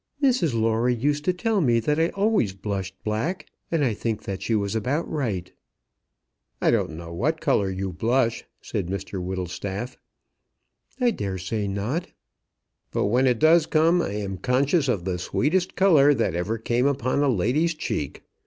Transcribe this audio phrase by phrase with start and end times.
[0.19, 4.41] "Mrs Lawrie used to tell me that I always blushed black, and I think that
[4.41, 5.53] she was about right."
[6.59, 9.97] "I do not know what colour you blush," said Mr Whittlestaff.
[10.99, 12.07] "I daresay not."
[12.89, 16.87] "But when it does come I am conscious of the sweetest colour that ever came
[16.87, 18.23] upon a lady's cheek.